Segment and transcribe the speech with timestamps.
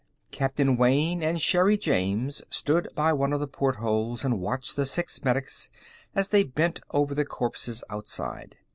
[0.31, 5.23] Captain Wayne and Sherri James stood by one of the portholes and watched the six
[5.23, 5.69] medics
[6.15, 8.55] as they bent over the corpses outside.